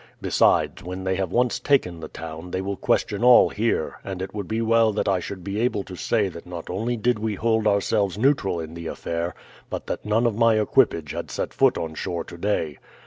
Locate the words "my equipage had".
10.35-11.29